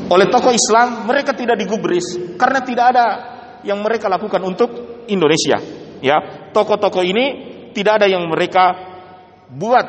[0.06, 3.06] oleh tokoh Islam mereka tidak digubris karena tidak ada
[3.66, 5.58] yang mereka lakukan untuk Indonesia.
[6.04, 7.24] Ya, tokoh-tokoh ini
[7.72, 8.72] tidak ada yang mereka
[9.52, 9.86] buat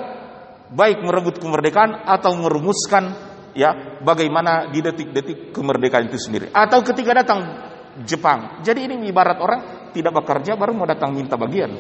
[0.72, 3.16] baik merebut kemerdekaan atau merumuskan
[3.56, 7.40] ya bagaimana di detik-detik kemerdekaan itu sendiri atau ketika datang
[7.98, 8.62] Jepang.
[8.62, 11.74] Jadi ini ibarat orang tidak bekerja baru mau datang minta bagian.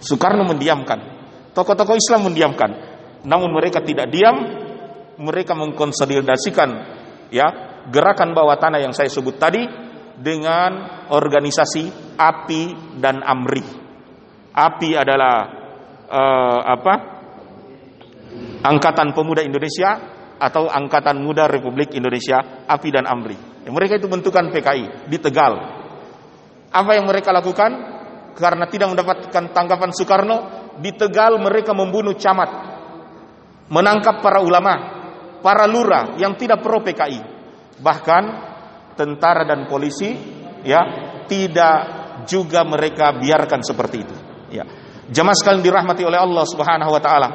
[0.00, 0.96] Soekarno mendiamkan.
[1.52, 2.70] Tokoh-tokoh Islam mendiamkan.
[3.28, 4.40] Namun mereka tidak diam,
[5.20, 6.68] mereka mengkonsolidasikan
[7.28, 7.46] ya
[7.92, 9.68] gerakan bawah tanah yang saya sebut tadi
[10.18, 10.70] dengan
[11.14, 13.64] organisasi API dan AMRI.
[14.50, 15.36] API adalah
[16.10, 16.94] uh, apa?
[18.58, 23.66] Angkatan Pemuda Indonesia atau Angkatan Muda Republik Indonesia, API dan AMRI.
[23.66, 25.54] Ya, mereka itu bentukan PKI di Tegal.
[26.68, 27.96] Apa yang mereka lakukan?
[28.38, 30.36] Karena tidak mendapatkan tanggapan Soekarno,
[30.78, 32.50] di Tegal mereka membunuh camat,
[33.66, 34.74] menangkap para ulama,
[35.42, 37.20] para lurah yang tidak pro PKI.
[37.82, 38.22] Bahkan
[38.98, 40.10] tentara dan polisi
[40.66, 40.82] ya
[41.30, 44.16] tidak juga mereka biarkan seperti itu.
[44.50, 44.64] Ya.
[45.08, 47.28] Jamaah sekalian dirahmati oleh Allah Subhanahu wa taala.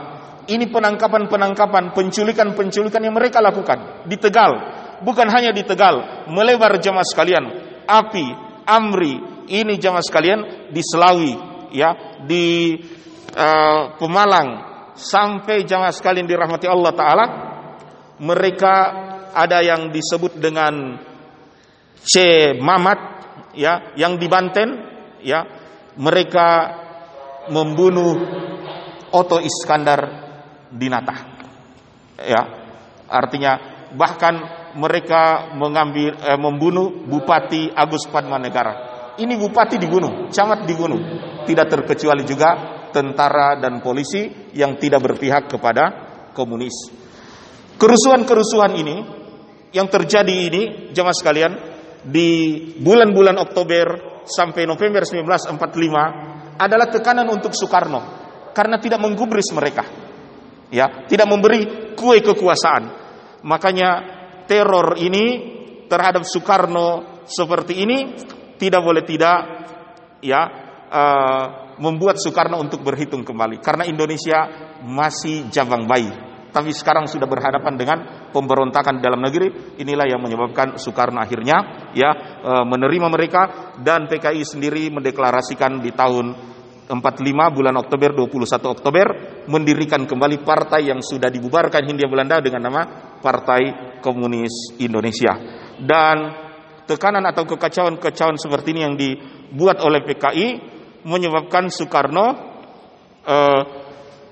[0.44, 4.52] Ini penangkapan-penangkapan, penculikan-penculikan yang mereka lakukan di Tegal.
[5.00, 7.44] Bukan hanya di Tegal, melebar jamaah sekalian.
[7.88, 8.28] Api,
[8.68, 11.34] Amri, ini jamaah sekalian di Selawi,
[11.72, 12.76] ya, di
[13.40, 14.50] uh, Pemalang,
[15.00, 17.26] sampai jamaah sekalian dirahmati Allah Taala.
[18.20, 18.76] Mereka
[19.32, 21.00] ada yang disebut dengan
[22.04, 22.14] C
[22.60, 23.00] Mamat,
[23.56, 24.70] ya, yang di Banten,
[25.24, 25.48] ya,
[25.96, 26.48] mereka
[27.48, 28.20] membunuh
[29.14, 30.02] Oto Iskandar
[30.74, 31.16] Dinata.
[32.24, 32.42] Ya,
[33.08, 33.60] artinya
[33.94, 34.36] bahkan
[34.74, 38.94] mereka mengambil eh, membunuh Bupati Agus Padmanegara.
[39.14, 40.98] Ini bupati dibunuh, camat dibunuh.
[41.46, 45.84] Tidak terkecuali juga tentara dan polisi yang tidak berpihak kepada
[46.34, 46.90] komunis.
[47.78, 48.96] Kerusuhan-kerusuhan ini
[49.70, 50.62] yang terjadi ini
[50.94, 51.73] jemaah sekalian
[52.04, 53.86] di bulan-bulan Oktober
[54.28, 58.02] sampai November 1945 adalah tekanan untuk Soekarno
[58.52, 59.84] karena tidak menggubris mereka.
[60.74, 62.84] Ya tidak memberi kue kekuasaan.
[63.44, 63.90] Makanya
[64.50, 65.26] teror ini
[65.88, 67.98] terhadap Soekarno seperti ini
[68.58, 69.38] tidak boleh tidak
[70.24, 70.42] ya
[70.90, 71.46] uh,
[71.78, 73.62] membuat Soekarno untuk berhitung kembali.
[73.62, 74.50] Karena Indonesia
[74.84, 77.98] masih jabang bayi tapi sekarang sudah berhadapan dengan
[78.30, 79.74] pemberontakan dalam negeri.
[79.82, 82.14] Inilah yang menyebabkan Soekarno akhirnya ya
[82.46, 83.42] uh, menerima mereka.
[83.82, 86.54] Dan PKI sendiri mendeklarasikan di tahun
[86.86, 89.06] 45 bulan Oktober 21 Oktober
[89.50, 92.82] mendirikan kembali partai yang sudah dibubarkan Hindia Belanda dengan nama
[93.18, 95.34] Partai Komunis Indonesia.
[95.82, 96.38] Dan
[96.86, 100.48] tekanan atau kekacauan-kekacauan seperti ini yang dibuat oleh PKI
[101.08, 102.28] menyebabkan Soekarno
[103.26, 103.62] eh,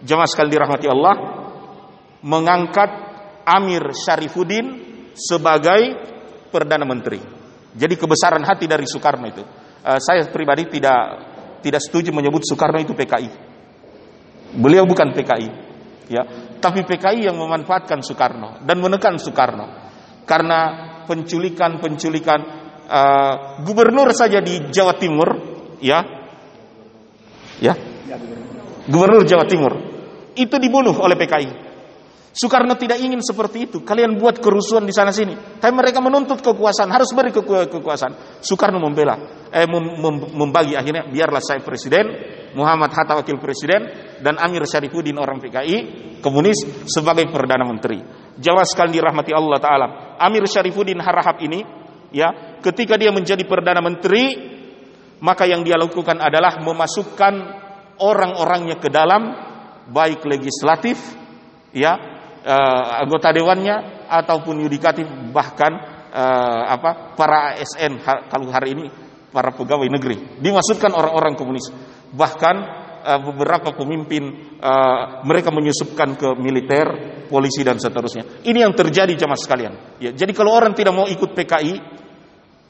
[0.06, 1.41] jemaah sekali dirahmati Allah
[2.22, 2.90] mengangkat
[3.46, 4.66] Amir Syarifuddin
[5.18, 5.98] sebagai
[6.54, 7.20] perdana menteri.
[7.72, 9.44] Jadi kebesaran hati dari Soekarno itu.
[9.82, 11.02] Eh, saya pribadi tidak
[11.66, 13.30] tidak setuju menyebut Soekarno itu PKI.
[14.52, 15.48] Beliau bukan PKI,
[16.12, 16.28] ya,
[16.60, 19.64] tapi PKI yang memanfaatkan Soekarno dan menekan Soekarno
[20.28, 20.60] karena
[21.08, 22.40] penculikan-penculikan
[22.92, 25.30] uh, gubernur saja di Jawa Timur,
[25.80, 26.04] ya,
[27.64, 27.74] ya,
[28.92, 29.74] gubernur Jawa Timur
[30.36, 31.71] itu dibunuh oleh PKI.
[32.32, 33.84] Soekarno tidak ingin seperti itu.
[33.84, 35.36] Kalian buat kerusuhan di sana sini.
[35.36, 38.40] Tapi mereka menuntut kekuasaan, harus beri kekuasaan.
[38.40, 39.20] Soekarno membela,
[39.52, 42.08] eh mem mem membagi akhirnya biarlah saya presiden,
[42.56, 43.84] Muhammad Hatta wakil presiden
[44.24, 45.78] dan Amir Syarifuddin orang PKI
[46.24, 48.00] komunis sebagai perdana menteri.
[48.40, 49.88] Jawa sekali dirahmati Allah taala.
[50.16, 51.60] Amir Syarifuddin Harahap ini
[52.16, 54.40] ya, ketika dia menjadi perdana menteri,
[55.20, 57.34] maka yang dia lakukan adalah memasukkan
[58.00, 59.36] orang-orangnya ke dalam
[59.92, 60.98] baik legislatif
[61.76, 65.72] ya uh, anggota dewannya ataupun yudikatif bahkan
[66.12, 68.86] uh, apa para ASN kalau hari ini
[69.32, 71.72] para pegawai negeri dimaksudkan orang-orang komunis
[72.12, 76.88] bahkan uh, beberapa pemimpin uh, mereka menyusupkan ke militer,
[77.28, 78.46] polisi dan seterusnya.
[78.46, 79.74] Ini yang terjadi jamaah sekalian.
[79.98, 81.76] Ya, jadi kalau orang tidak mau ikut PKI,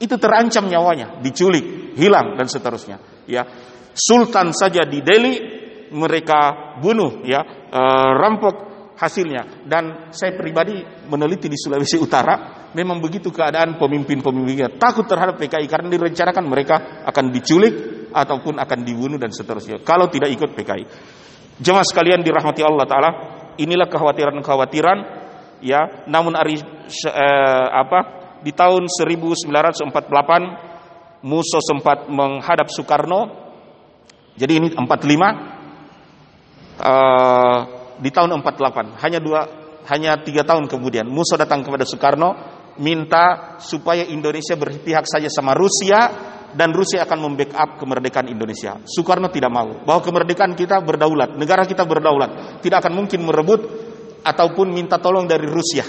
[0.02, 2.98] itu terancam nyawanya, diculik, hilang dan seterusnya.
[3.28, 3.46] Ya,
[3.92, 5.34] Sultan saja di Delhi
[5.92, 7.44] mereka bunuh, ya,
[8.16, 8.71] rampok
[9.02, 9.66] hasilnya.
[9.66, 10.78] Dan saya pribadi
[11.10, 17.34] meneliti di Sulawesi Utara, memang begitu keadaan pemimpin-pemimpinnya takut terhadap PKI karena direncanakan mereka akan
[17.34, 17.74] diculik
[18.14, 20.84] ataupun akan dibunuh dan seterusnya kalau tidak ikut PKI.
[21.58, 23.10] Jemaah sekalian dirahmati Allah taala,
[23.58, 24.98] inilah kekhawatiran-kekhawatiran
[25.60, 29.90] ya, namun hari eh, apa di tahun 1948
[31.22, 33.30] Muso sempat menghadap Soekarno.
[34.34, 34.82] Jadi ini 45
[36.82, 37.58] eh,
[38.02, 39.40] di tahun 48 hanya dua
[39.86, 42.30] hanya tiga tahun kemudian Muso datang kepada Soekarno
[42.82, 46.10] minta supaya Indonesia berpihak saja sama Rusia
[46.52, 48.76] dan Rusia akan membackup kemerdekaan Indonesia.
[48.84, 53.60] Soekarno tidak mau bahwa kemerdekaan kita berdaulat, negara kita berdaulat, tidak akan mungkin merebut
[54.20, 55.84] ataupun minta tolong dari Rusia.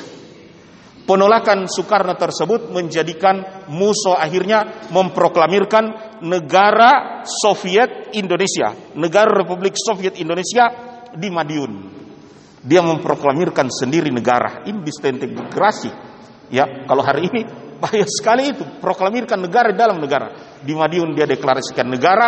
[1.04, 10.72] Penolakan Soekarno tersebut menjadikan Musso akhirnya memproklamirkan negara Soviet Indonesia, negara Republik Soviet Indonesia
[11.12, 11.93] di Madiun.
[12.64, 15.92] Dia memproklamirkan sendiri negara, disintegrasi.
[16.48, 17.44] Ya, kalau hari ini
[17.84, 20.60] bahaya sekali itu, proklamirkan negara dalam negara.
[20.64, 22.28] Di Madiun dia deklarasikan negara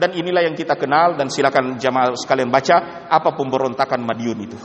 [0.00, 4.56] dan inilah yang kita kenal dan silakan jamaah sekalian baca apa pemberontakan Madiun itu.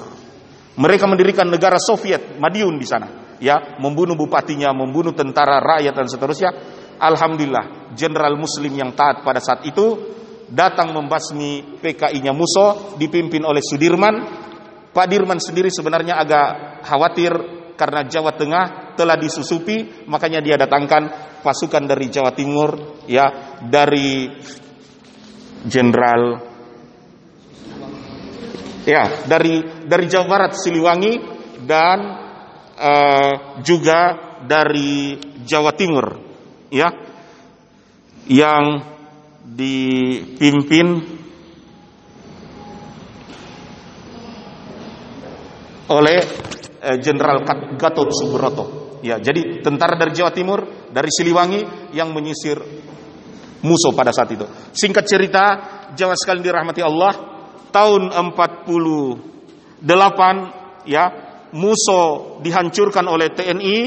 [0.79, 6.51] Mereka mendirikan negara Soviet Madiun di sana, ya, membunuh bupatinya, membunuh tentara rakyat dan seterusnya.
[6.99, 10.15] Alhamdulillah, jenderal muslim yang taat pada saat itu
[10.51, 14.38] datang membasmi PKI-nya Muso dipimpin oleh Sudirman.
[14.99, 17.31] Pak Dirman sendiri sebenarnya agak khawatir
[17.79, 21.07] karena Jawa Tengah telah disusupi, makanya dia datangkan
[21.39, 24.27] pasukan dari Jawa Timur, ya, dari
[25.63, 26.43] Jenderal
[28.83, 31.13] ya, dari dari Jawa Barat Siliwangi
[31.63, 31.99] dan
[32.75, 35.15] uh, juga dari
[35.47, 36.19] Jawa Timur,
[36.75, 36.91] ya,
[38.27, 38.83] yang
[39.47, 41.18] dipimpin
[45.89, 46.21] oleh
[47.03, 47.43] Jenderal
[47.75, 48.65] Gatot Subroto.
[48.99, 52.59] Ya, jadi tentara dari Jawa Timur, dari Siliwangi yang menyisir
[53.63, 54.43] musuh pada saat itu.
[54.75, 55.43] Singkat cerita,
[55.95, 57.15] Jawa sekali dirahmati Allah,
[57.71, 61.05] tahun 48 ya,
[61.55, 63.77] musuh dihancurkan oleh TNI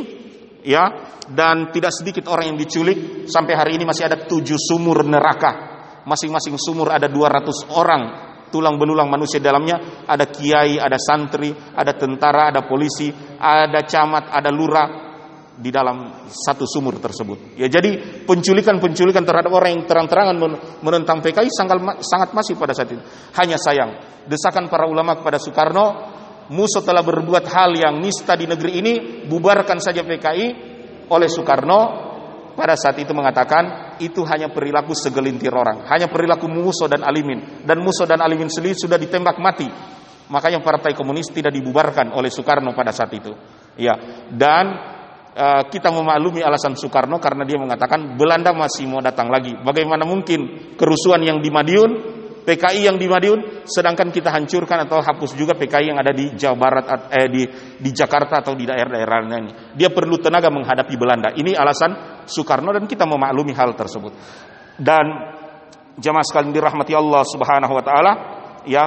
[0.64, 0.84] ya,
[1.28, 5.68] dan tidak sedikit orang yang diculik sampai hari ini masih ada tujuh sumur neraka.
[6.08, 12.52] Masing-masing sumur ada 200 orang tulang belulang manusia dalamnya ada kiai, ada santri, ada tentara,
[12.52, 13.08] ada polisi,
[13.40, 14.88] ada camat, ada lurah
[15.56, 17.56] di dalam satu sumur tersebut.
[17.56, 20.36] Ya jadi penculikan-penculikan terhadap orang yang terang-terangan
[20.84, 23.02] menentang PKI sangat sangat masif pada saat itu.
[23.40, 23.96] Hanya sayang,
[24.28, 26.20] desakan para ulama kepada Soekarno,
[26.52, 30.46] Musuh telah berbuat hal yang nista di negeri ini, bubarkan saja PKI
[31.08, 31.80] oleh Soekarno
[32.52, 37.78] pada saat itu mengatakan itu hanya perilaku segelintir orang, hanya perilaku Muso dan Alimin dan
[37.78, 39.68] Muso dan Alimin sendiri sudah ditembak mati.
[40.32, 43.36] Makanya Partai Komunis tidak dibubarkan oleh Soekarno pada saat itu.
[43.76, 43.92] Ya,
[44.32, 44.64] dan
[45.36, 49.52] uh, kita memaklumi alasan Soekarno karena dia mengatakan Belanda masih mau datang lagi.
[49.60, 51.90] Bagaimana mungkin kerusuhan yang di Madiun
[52.42, 56.56] PKI yang di Madiun, sedangkan kita hancurkan atau hapus juga PKI yang ada di Jawa
[56.58, 57.42] Barat, eh, di,
[57.78, 59.78] di Jakarta atau di daerah-daerah lain.
[59.78, 61.30] Dia perlu tenaga menghadapi Belanda.
[61.30, 64.12] Ini alasan Soekarno dan kita memaklumi hal tersebut.
[64.74, 65.06] Dan
[66.02, 68.12] jamaah sekalian dirahmati Allah Subhanahu Wa Taala,
[68.66, 68.84] ya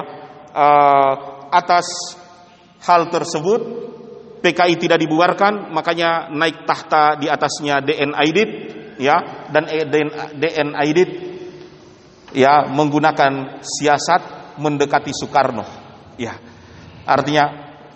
[0.52, 1.12] uh,
[1.48, 1.86] atas
[2.84, 3.60] hal tersebut
[4.44, 8.50] PKI tidak dibubarkan, makanya naik tahta di atasnya DN Aidit,
[9.00, 9.64] ya dan
[10.36, 11.35] DN Aidit
[12.36, 15.64] ya menggunakan siasat mendekati Soekarno.
[16.20, 16.36] Ya.
[17.08, 17.44] Artinya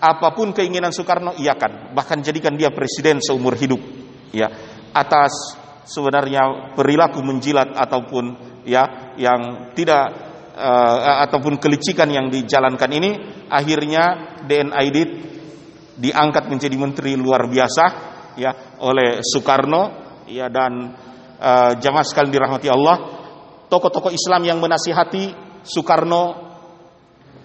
[0.00, 3.78] apa pun keinginan Soekarno iakan, bahkan jadikan dia presiden seumur hidup.
[4.32, 4.48] Ya.
[4.96, 8.24] Atas sebenarnya perilaku menjilat ataupun
[8.64, 10.08] ya yang tidak
[10.56, 13.10] uh, ataupun kelicikan yang dijalankan ini
[13.52, 15.10] akhirnya DN Aidit
[16.00, 17.84] diangkat menjadi menteri luar biasa
[18.40, 19.82] ya oleh Soekarno
[20.30, 20.96] ya dan
[21.36, 23.19] uh, jamaah sekalian dirahmati Allah
[23.70, 25.30] tokoh-tokoh Islam yang menasihati
[25.62, 26.50] Soekarno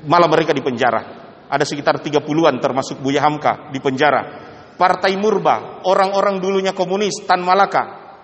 [0.09, 1.23] malah mereka di penjara.
[1.45, 4.51] Ada sekitar 30-an termasuk Buya Hamka di penjara.
[4.75, 7.83] Partai Murba, orang-orang dulunya komunis Tan Malaka,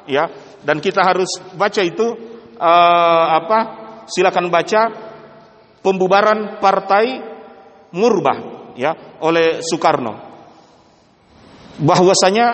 [0.10, 0.28] ya.
[0.60, 2.06] Dan kita harus baca itu
[2.60, 3.60] uh, apa?
[4.10, 4.82] Silakan baca
[5.80, 7.24] pembubaran Partai
[7.96, 8.36] Murba
[8.76, 10.14] ya oleh Soekarno.
[11.80, 12.48] Bahwasanya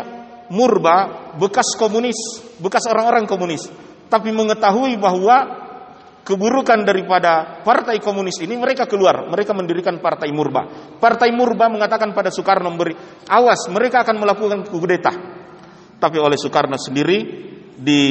[0.53, 3.67] Murba bekas komunis, bekas orang-orang komunis
[4.07, 5.67] tapi mengetahui bahwa
[6.27, 10.91] keburukan daripada partai komunis ini mereka keluar, mereka mendirikan partai Murba.
[10.99, 12.91] Partai Murba mengatakan pada Soekarno memberi
[13.31, 15.13] awas mereka akan melakukan kudeta.
[15.97, 17.17] Tapi oleh Soekarno sendiri
[17.79, 18.01] di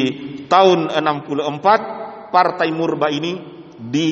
[0.48, 3.36] tahun 64 partai Murba ini
[3.76, 4.08] di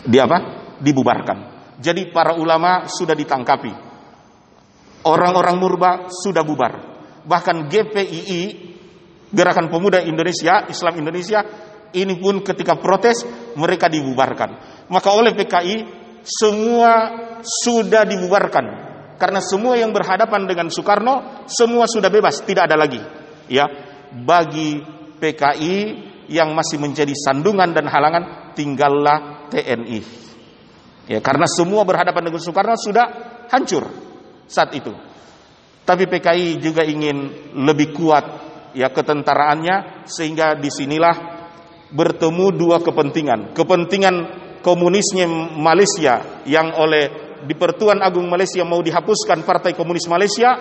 [0.00, 0.56] di apa?
[0.80, 1.38] dibubarkan.
[1.76, 3.72] Jadi para ulama sudah ditangkapi.
[5.04, 6.72] Orang-orang Murba sudah bubar.
[7.28, 8.69] Bahkan GPII
[9.30, 11.40] Gerakan Pemuda Indonesia, Islam Indonesia
[11.94, 13.22] ini pun ketika protes
[13.54, 14.82] mereka dibubarkan.
[14.90, 15.76] Maka oleh PKI
[16.22, 16.92] semua
[17.42, 23.00] sudah dibubarkan karena semua yang berhadapan dengan Soekarno semua sudah bebas, tidak ada lagi.
[23.52, 23.68] Ya,
[24.10, 24.80] bagi
[25.20, 25.76] PKI
[26.32, 30.00] yang masih menjadi sandungan dan halangan tinggallah TNI.
[31.10, 33.06] Ya, karena semua berhadapan dengan Soekarno sudah
[33.52, 33.84] hancur
[34.48, 34.94] saat itu.
[35.84, 38.24] Tapi PKI juga ingin lebih kuat
[38.74, 41.16] ya ketentaraannya sehingga di sinilah
[41.90, 43.54] bertemu dua kepentingan.
[43.54, 44.14] Kepentingan
[44.62, 45.26] komunisnya
[45.58, 50.54] Malaysia yang oleh di Pertuan Agung Malaysia mau dihapuskan Partai Komunis Malaysia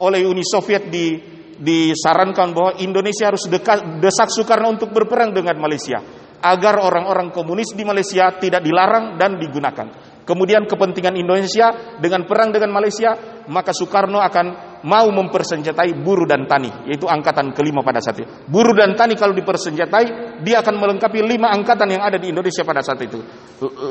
[0.00, 6.02] oleh Uni Soviet di disarankan bahwa Indonesia harus dekat, desak Soekarno untuk berperang dengan Malaysia
[6.44, 10.13] agar orang-orang komunis di Malaysia tidak dilarang dan digunakan.
[10.24, 13.12] Kemudian kepentingan Indonesia dengan perang dengan Malaysia,
[13.52, 18.28] maka Soekarno akan mau mempersenjatai buruh dan tani, yaitu angkatan kelima pada saat itu.
[18.48, 22.80] Buruh dan tani kalau dipersenjatai, dia akan melengkapi lima angkatan yang ada di Indonesia pada
[22.80, 23.20] saat itu.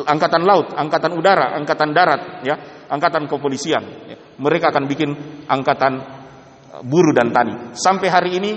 [0.09, 2.55] Angkatan laut, angkatan udara, angkatan darat, ya,
[2.89, 3.83] angkatan kepolisian.
[4.09, 4.17] Ya.
[4.41, 5.09] Mereka akan bikin
[5.45, 6.01] angkatan
[6.81, 7.77] buruh dan tani.
[7.77, 8.51] Sampai hari ini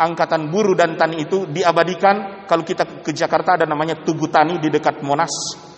[0.00, 4.72] angkatan buruh dan tani itu diabadikan kalau kita ke Jakarta ada namanya Tugu Tani di
[4.72, 5.68] dekat Monas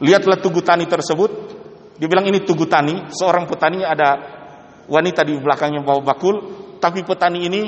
[0.00, 1.60] Lihatlah tugu tani tersebut.
[2.00, 4.16] Dibilang ini tugu tani, seorang petani ada
[4.88, 6.36] wanita di belakangnya bawa bakul,
[6.80, 7.62] tapi petani ini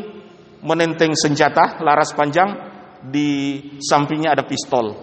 [0.64, 2.48] menenteng senjata laras panjang
[3.04, 4.96] di sampingnya ada pistol.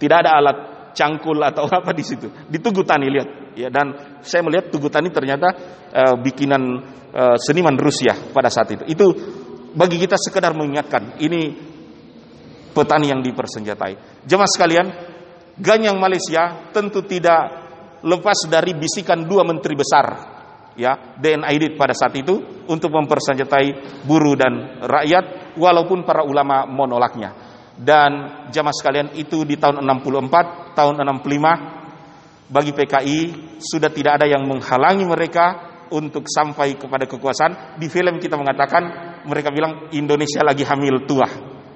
[0.00, 0.58] Tidak ada alat
[0.96, 2.32] cangkul atau apa di situ.
[2.48, 3.28] Di tugu tani lihat.
[3.58, 5.52] Ya dan saya melihat tugu tani ternyata
[5.90, 6.62] uh, bikinan
[7.12, 8.84] uh, seniman Rusia pada saat itu.
[8.88, 9.06] Itu
[9.74, 11.52] bagi kita sekedar mengingatkan ini
[12.70, 14.24] petani yang dipersenjatai.
[14.24, 14.86] Jemaah sekalian,
[15.60, 17.42] Ganyang Malaysia tentu tidak
[18.00, 20.06] lepas dari bisikan dua menteri besar
[20.72, 27.36] ya DNID pada saat itu untuk mempersenjatai buruh dan rakyat walaupun para ulama menolaknya
[27.76, 31.80] dan jamaah sekalian itu di tahun 64 tahun 65
[32.50, 33.18] bagi PKI
[33.60, 37.78] sudah tidak ada yang menghalangi mereka untuk sampai kepada kekuasaan.
[37.78, 38.82] Di film kita mengatakan
[39.26, 41.26] mereka bilang Indonesia lagi hamil tua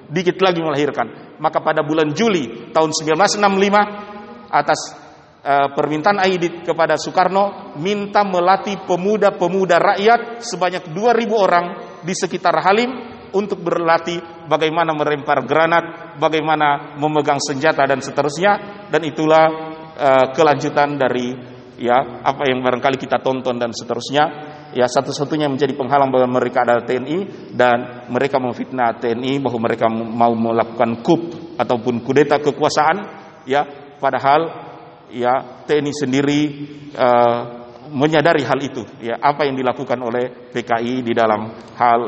[0.09, 1.37] dikit lagi melahirkan.
[1.41, 4.79] Maka pada bulan Juli tahun 1965 atas
[5.45, 11.65] uh, permintaan Aidit kepada Soekarno minta melatih pemuda-pemuda rakyat sebanyak 2000 orang
[12.01, 12.89] di sekitar Halim
[13.35, 19.45] untuk berlatih bagaimana merempar granat, bagaimana memegang senjata dan seterusnya dan itulah
[19.99, 21.35] uh, kelanjutan dari
[21.75, 24.23] ya apa yang barangkali kita tonton dan seterusnya
[24.75, 27.17] ya satu-satunya menjadi penghalang bagi mereka adalah TNI
[27.55, 31.21] dan mereka memfitnah TNI bahwa mereka mau melakukan kup
[31.55, 32.97] ataupun kudeta kekuasaan
[33.47, 33.63] ya.
[33.95, 34.51] Padahal
[35.15, 36.39] ya TNI sendiri
[36.91, 37.39] uh,
[37.95, 39.15] menyadari hal itu ya.
[39.15, 41.99] Apa yang dilakukan oleh PKI di dalam hal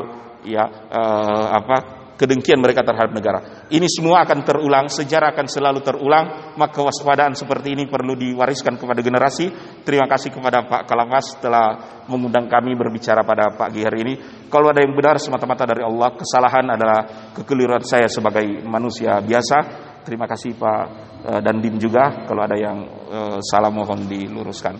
[0.44, 3.38] ya uh, apa kedengkian mereka terhadap negara.
[3.70, 8.98] Ini semua akan terulang, sejarah akan selalu terulang, maka kewaspadaan seperti ini perlu diwariskan kepada
[8.98, 9.46] generasi.
[9.86, 14.14] Terima kasih kepada Pak Kalamas telah mengundang kami berbicara pada pagi hari ini.
[14.50, 19.86] Kalau ada yang benar semata-mata dari Allah, kesalahan adalah kekeliruan saya sebagai manusia biasa.
[20.02, 20.82] Terima kasih Pak
[21.22, 22.80] eh, dan Dim juga kalau ada yang
[23.12, 24.74] uh, salah mohon diluruskan.